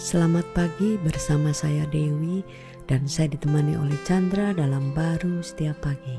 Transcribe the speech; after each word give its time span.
Selamat 0.00 0.48
pagi 0.56 0.96
bersama 0.96 1.52
saya 1.52 1.84
Dewi 1.92 2.40
dan 2.88 3.04
saya 3.04 3.36
ditemani 3.36 3.76
oleh 3.76 4.00
Chandra 4.08 4.56
dalam 4.56 4.96
baru 4.96 5.44
setiap 5.44 5.84
pagi. 5.84 6.16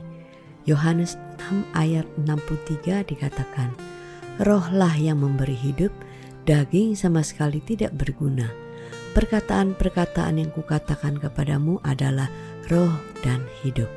Yohanes 0.69 1.17
6 1.41 1.65
ayat 1.73 2.05
63 2.21 3.01
dikatakan, 3.09 3.73
Rohlah 4.37 4.93
yang 5.01 5.25
memberi 5.25 5.57
hidup, 5.57 5.89
daging 6.45 6.93
sama 6.93 7.25
sekali 7.25 7.57
tidak 7.57 7.89
berguna. 7.97 8.53
Perkataan-perkataan 9.17 10.37
yang 10.37 10.53
kukatakan 10.53 11.17
kepadamu 11.17 11.81
adalah 11.81 12.29
roh 12.69 12.93
dan 13.25 13.41
hidup. 13.65 13.89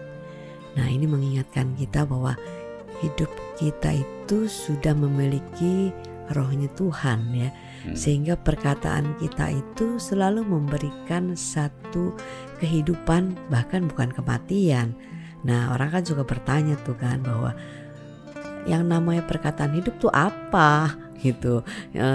Nah 0.80 0.89
ini 0.89 1.05
mengingatkan 1.05 1.77
kita 1.77 2.09
bahwa 2.09 2.32
hidup 3.05 3.29
kita 3.61 4.01
itu 4.01 4.48
sudah 4.48 4.96
memiliki 4.96 5.93
rohnya 6.32 6.70
Tuhan 6.72 7.20
ya. 7.34 7.50
Hmm. 7.84 7.96
Sehingga 7.96 8.41
perkataan 8.41 9.20
kita 9.20 9.52
itu 9.52 10.00
selalu 10.00 10.46
memberikan 10.46 11.37
satu 11.37 12.16
kehidupan 12.62 13.37
bahkan 13.52 13.84
bukan 13.84 14.09
kematian. 14.15 14.96
Nah 15.45 15.77
orang 15.77 16.01
kan 16.01 16.02
juga 16.02 16.24
bertanya 16.24 16.80
tuh 16.80 16.96
kan 16.96 17.20
bahwa 17.20 17.52
yang 18.65 18.88
namanya 18.88 19.20
perkataan 19.29 19.77
hidup 19.77 20.01
tuh 20.01 20.12
apa? 20.12 20.96
Gitu. 21.24 21.65
E, 21.96 22.09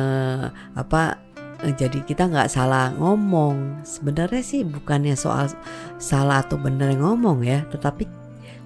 apa 0.77 1.17
eh, 1.65 1.73
jadi 1.73 2.05
kita 2.05 2.29
nggak 2.29 2.49
salah 2.49 2.93
ngomong. 2.97 3.85
Sebenarnya 3.85 4.41
sih 4.41 4.61
bukannya 4.65 5.13
soal 5.13 5.49
salah 6.01 6.41
atau 6.41 6.57
benar 6.57 6.93
ngomong 6.97 7.45
ya. 7.45 7.65
Tetapi 7.69 8.05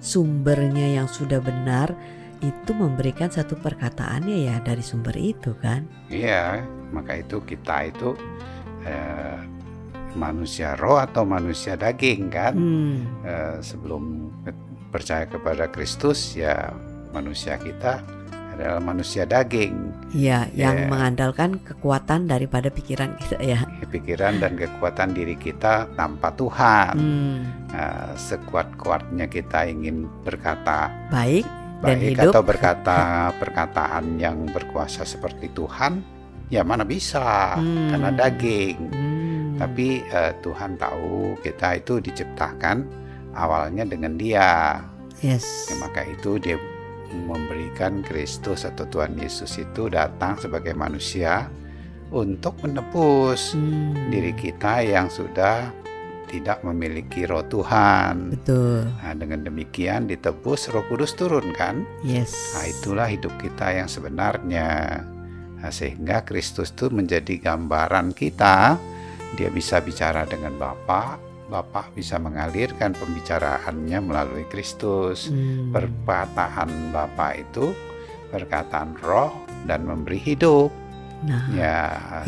sumbernya 0.04 1.00
yang 1.00 1.08
sudah 1.08 1.40
benar 1.40 1.96
itu 2.44 2.70
memberikan 2.76 3.32
satu 3.32 3.56
perkataannya 3.56 4.48
ya 4.50 4.56
dari 4.60 4.84
sumber 4.84 5.16
itu 5.16 5.56
kan 5.60 5.88
iya 6.12 6.60
maka 6.92 7.20
itu 7.20 7.40
kita 7.44 7.88
itu 7.88 8.12
eh, 8.84 9.38
manusia 10.14 10.78
roh 10.78 11.00
atau 11.00 11.26
manusia 11.26 11.74
daging 11.74 12.28
kan 12.28 12.54
hmm. 12.54 12.96
eh, 13.24 13.56
sebelum 13.64 14.30
percaya 14.92 15.26
kepada 15.26 15.66
Kristus 15.72 16.38
ya 16.38 16.70
manusia 17.10 17.58
kita 17.58 18.02
adalah 18.54 18.78
manusia 18.78 19.26
daging. 19.26 19.74
Iya, 20.14 20.46
yang 20.54 20.86
ya. 20.86 20.86
mengandalkan 20.86 21.58
kekuatan 21.58 22.30
daripada 22.30 22.70
pikiran 22.70 23.18
kita 23.18 23.42
ya. 23.42 23.66
Pikiran 23.90 24.38
dan 24.38 24.54
kekuatan 24.54 25.10
diri 25.10 25.34
kita 25.34 25.90
tanpa 25.98 26.30
Tuhan. 26.38 26.94
Hmm. 26.94 27.38
Nah, 27.74 28.14
sekuat-kuatnya 28.14 29.26
kita 29.26 29.66
ingin 29.66 30.06
berkata 30.22 30.86
baik 31.10 31.42
baik 31.84 31.92
dan 31.92 31.98
hidup. 32.00 32.32
atau 32.32 32.42
berkata 32.42 33.00
perkataan 33.36 34.04
yang 34.16 34.48
berkuasa 34.48 35.04
seperti 35.04 35.52
Tuhan 35.52 36.00
ya 36.48 36.64
mana 36.64 36.88
bisa 36.88 37.60
hmm. 37.60 37.88
karena 37.92 38.10
daging 38.16 38.78
hmm. 38.90 39.60
tapi 39.60 40.00
uh, 40.08 40.32
Tuhan 40.40 40.80
tahu 40.80 41.36
kita 41.44 41.84
itu 41.84 42.00
diciptakan 42.00 42.84
awalnya 43.36 43.84
dengan 43.84 44.16
Dia 44.16 44.80
yes 45.20 45.68
ya, 45.68 45.76
maka 45.84 46.08
itu 46.08 46.40
Dia 46.40 46.56
memberikan 47.14 48.02
Kristus 48.02 48.66
atau 48.66 48.88
Tuhan 48.90 49.14
Yesus 49.20 49.60
itu 49.60 49.86
datang 49.86 50.34
sebagai 50.40 50.74
manusia 50.74 51.46
untuk 52.10 52.58
menebus 52.62 53.54
hmm. 53.54 54.10
diri 54.10 54.32
kita 54.34 54.82
yang 54.82 55.06
sudah 55.12 55.70
tidak 56.28 56.64
memiliki 56.64 57.28
roh 57.28 57.44
Tuhan. 57.46 58.34
Betul. 58.34 58.88
Nah, 59.00 59.14
dengan 59.14 59.44
demikian 59.44 60.08
ditebus 60.08 60.72
Roh 60.72 60.84
Kudus 60.88 61.14
turun 61.14 61.52
kan? 61.54 61.84
Yes. 62.02 62.34
Nah, 62.56 62.64
itulah 62.66 63.08
hidup 63.08 63.32
kita 63.38 63.70
yang 63.70 63.88
sebenarnya. 63.88 65.00
Nah, 65.60 65.72
sehingga 65.72 66.24
Kristus 66.26 66.72
itu 66.72 66.92
menjadi 66.92 67.40
gambaran 67.40 68.12
kita. 68.12 68.76
Dia 69.34 69.50
bisa 69.50 69.82
bicara 69.82 70.22
dengan 70.28 70.54
Bapa, 70.54 71.18
Bapak 71.50 71.92
bisa 71.92 72.16
mengalirkan 72.16 72.96
pembicaraannya 72.96 73.98
melalui 74.00 74.44
Kristus. 74.48 75.28
Hmm. 75.28 75.74
Perkataan 75.74 76.94
Bapa 76.94 77.36
itu 77.36 77.74
perkataan 78.32 78.98
roh 78.98 79.30
dan 79.68 79.86
memberi 79.86 80.18
hidup. 80.18 80.72
Nah, 81.24 81.44
ya, 81.56 81.78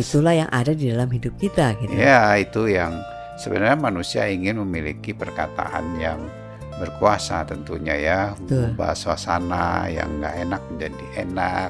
itulah 0.00 0.32
yang 0.32 0.48
ada 0.48 0.72
di 0.72 0.88
dalam 0.88 1.10
hidup 1.12 1.36
kita 1.36 1.76
gitu. 1.82 1.92
Ya, 1.92 2.32
itu 2.40 2.64
yang 2.70 2.96
sebenarnya 3.36 3.78
manusia 3.78 4.28
ingin 4.28 4.60
memiliki 4.64 5.12
perkataan 5.12 6.00
yang 6.00 6.20
berkuasa 6.76 7.48
tentunya 7.48 7.96
ya 7.96 8.20
mengubah 8.36 8.92
suasana 8.92 9.88
yang 9.88 10.20
nggak 10.20 10.34
enak 10.44 10.62
menjadi 10.68 11.06
enak 11.24 11.68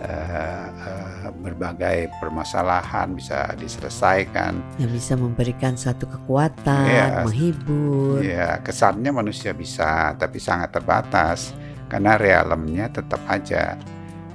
uh, 0.00 0.66
uh, 0.72 1.28
berbagai 1.40 2.08
permasalahan 2.20 3.12
bisa 3.12 3.52
diselesaikan. 3.60 4.56
Yang 4.80 4.92
bisa 5.00 5.12
memberikan 5.16 5.76
satu 5.76 6.08
kekuatan 6.08 6.88
ya, 6.88 7.06
menghibur. 7.24 8.24
Ya 8.24 8.60
kesannya 8.60 9.12
manusia 9.12 9.52
bisa 9.52 10.16
tapi 10.16 10.40
sangat 10.40 10.72
terbatas. 10.72 11.52
Karena 11.86 12.18
realemnya 12.18 12.90
tetap 12.90 13.22
aja 13.30 13.78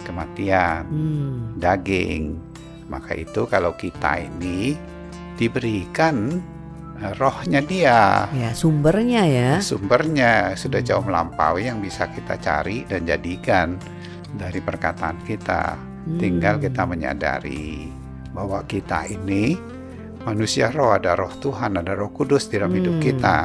kematian 0.08 0.88
hmm. 0.88 1.60
daging. 1.60 2.40
Maka 2.88 3.16
itu 3.20 3.44
kalau 3.48 3.76
kita 3.76 4.24
ini 4.24 4.76
diberikan 5.36 6.40
rohnya 7.18 7.62
dia. 7.66 8.30
Ya, 8.32 8.54
sumbernya 8.54 9.26
ya. 9.26 9.52
Sumbernya 9.60 10.54
sudah 10.54 10.82
jauh 10.86 11.02
melampaui 11.02 11.66
yang 11.66 11.82
bisa 11.82 12.06
kita 12.14 12.38
cari 12.38 12.86
dan 12.86 13.10
jadikan 13.10 13.82
dari 14.38 14.62
perkataan 14.62 15.18
kita. 15.26 15.76
Hmm. 15.76 16.18
Tinggal 16.22 16.62
kita 16.62 16.86
menyadari 16.86 17.90
bahwa 18.32 18.62
kita 18.70 19.10
ini 19.10 19.58
manusia 20.24 20.70
roh, 20.70 20.94
ada 20.94 21.18
roh 21.18 21.34
Tuhan, 21.42 21.82
ada 21.82 21.98
roh 21.98 22.14
kudus 22.14 22.48
di 22.50 22.62
dalam 22.62 22.72
hmm. 22.74 22.80
hidup 22.80 22.96
kita. 23.02 23.38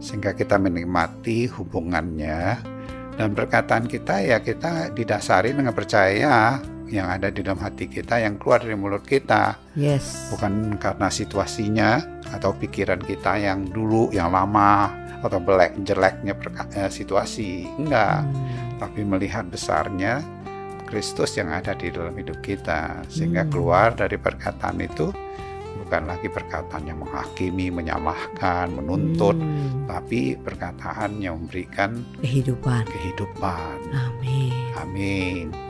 Sehingga 0.00 0.36
kita 0.36 0.60
menikmati 0.60 1.48
hubungannya 1.52 2.60
dan 3.16 3.32
perkataan 3.32 3.88
kita 3.88 4.20
ya 4.20 4.44
kita 4.44 4.92
didasari 4.92 5.56
dengan 5.56 5.72
percaya 5.72 6.60
yang 6.86 7.10
ada 7.10 7.28
di 7.30 7.42
dalam 7.42 7.58
hati 7.58 7.90
kita 7.90 8.22
yang 8.22 8.38
keluar 8.38 8.62
dari 8.62 8.78
mulut 8.78 9.02
kita. 9.02 9.58
Yes. 9.74 10.30
Bukan 10.34 10.78
karena 10.78 11.08
situasinya 11.10 11.90
atau 12.30 12.54
pikiran 12.54 13.02
kita 13.02 13.38
yang 13.38 13.66
dulu 13.70 14.10
yang 14.14 14.30
lama 14.30 14.90
atau 15.22 15.42
belek 15.42 15.74
jeleknya 15.82 16.34
eh, 16.78 16.90
situasi. 16.90 17.66
Enggak. 17.78 18.22
Hmm. 18.22 18.78
Tapi 18.78 19.00
melihat 19.02 19.48
besarnya 19.48 20.22
Kristus 20.86 21.34
yang 21.34 21.50
ada 21.50 21.74
di 21.74 21.90
dalam 21.90 22.14
hidup 22.14 22.38
kita 22.40 23.02
sehingga 23.10 23.42
hmm. 23.44 23.50
keluar 23.50 23.96
dari 23.98 24.14
perkataan 24.14 24.78
itu 24.78 25.10
bukan 25.86 26.02
lagi 26.08 26.26
perkataan 26.26 26.82
yang 26.82 26.98
menghakimi, 26.98 27.70
menyalahkan, 27.70 28.74
menuntut, 28.74 29.38
hmm. 29.38 29.86
tapi 29.86 30.34
perkataan 30.34 31.22
yang 31.22 31.38
memberikan 31.42 32.02
kehidupan. 32.22 32.82
Kehidupan. 32.90 33.76
Amin. 33.94 34.54
Amin. 34.82 35.65